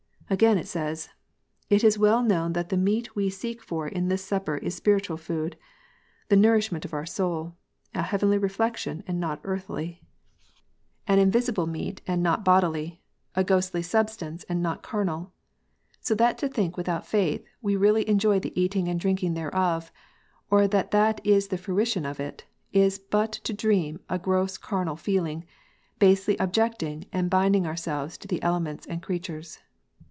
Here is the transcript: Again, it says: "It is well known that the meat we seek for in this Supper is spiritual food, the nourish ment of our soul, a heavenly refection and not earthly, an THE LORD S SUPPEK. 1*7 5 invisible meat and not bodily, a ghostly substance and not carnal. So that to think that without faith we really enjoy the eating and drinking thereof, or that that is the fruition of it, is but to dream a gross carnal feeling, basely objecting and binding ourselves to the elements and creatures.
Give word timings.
Again, 0.31 0.57
it 0.57 0.65
says: 0.65 1.09
"It 1.69 1.83
is 1.83 1.97
well 1.99 2.23
known 2.23 2.53
that 2.53 2.69
the 2.69 2.77
meat 2.77 3.17
we 3.17 3.29
seek 3.29 3.61
for 3.61 3.85
in 3.85 4.07
this 4.07 4.23
Supper 4.23 4.55
is 4.55 4.73
spiritual 4.73 5.17
food, 5.17 5.57
the 6.29 6.37
nourish 6.37 6.71
ment 6.71 6.85
of 6.85 6.93
our 6.93 7.05
soul, 7.05 7.57
a 7.93 8.01
heavenly 8.03 8.37
refection 8.37 9.03
and 9.05 9.19
not 9.19 9.41
earthly, 9.43 9.99
an 11.05 11.19
THE 11.19 11.25
LORD 11.25 11.35
S 11.35 11.45
SUPPEK. 11.47 11.55
1*7 11.55 11.55
5 11.57 11.59
invisible 11.67 11.67
meat 11.67 12.01
and 12.07 12.23
not 12.23 12.45
bodily, 12.45 13.01
a 13.35 13.43
ghostly 13.43 13.81
substance 13.81 14.45
and 14.45 14.63
not 14.63 14.81
carnal. 14.83 15.33
So 15.99 16.15
that 16.15 16.37
to 16.37 16.47
think 16.47 16.75
that 16.75 16.77
without 16.77 17.05
faith 17.05 17.43
we 17.61 17.75
really 17.75 18.07
enjoy 18.07 18.39
the 18.39 18.57
eating 18.57 18.87
and 18.87 18.97
drinking 18.97 19.33
thereof, 19.33 19.91
or 20.49 20.65
that 20.65 20.91
that 20.91 21.19
is 21.25 21.49
the 21.49 21.57
fruition 21.57 22.05
of 22.05 22.21
it, 22.21 22.45
is 22.71 22.97
but 22.99 23.33
to 23.33 23.51
dream 23.51 23.99
a 24.07 24.17
gross 24.17 24.57
carnal 24.57 24.95
feeling, 24.95 25.43
basely 25.99 26.37
objecting 26.37 27.03
and 27.11 27.29
binding 27.29 27.67
ourselves 27.67 28.17
to 28.19 28.29
the 28.29 28.41
elements 28.41 28.85
and 28.85 29.03
creatures. 29.03 29.59